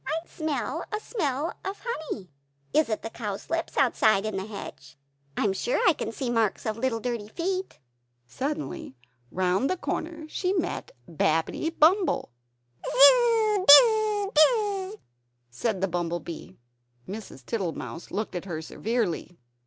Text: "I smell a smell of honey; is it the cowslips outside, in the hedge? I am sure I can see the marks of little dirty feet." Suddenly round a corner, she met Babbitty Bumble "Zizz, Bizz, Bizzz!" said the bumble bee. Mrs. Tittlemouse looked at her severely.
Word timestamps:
"I 0.07 0.13
smell 0.27 0.83
a 0.91 0.99
smell 0.99 1.53
of 1.63 1.83
honey; 1.85 2.31
is 2.73 2.89
it 2.89 3.03
the 3.03 3.09
cowslips 3.11 3.77
outside, 3.77 4.25
in 4.25 4.35
the 4.35 4.47
hedge? 4.47 4.97
I 5.37 5.43
am 5.43 5.53
sure 5.53 5.79
I 5.87 5.93
can 5.93 6.11
see 6.11 6.25
the 6.25 6.31
marks 6.33 6.65
of 6.65 6.75
little 6.75 6.99
dirty 6.99 7.27
feet." 7.27 7.77
Suddenly 8.25 8.95
round 9.29 9.69
a 9.69 9.77
corner, 9.77 10.27
she 10.27 10.53
met 10.53 10.89
Babbitty 11.07 11.69
Bumble 11.77 12.31
"Zizz, 12.83 13.65
Bizz, 13.67 14.33
Bizzz!" 14.33 14.95
said 15.51 15.81
the 15.81 15.87
bumble 15.87 16.19
bee. 16.19 16.57
Mrs. 17.07 17.45
Tittlemouse 17.45 18.09
looked 18.09 18.33
at 18.33 18.45
her 18.45 18.59
severely. 18.59 19.37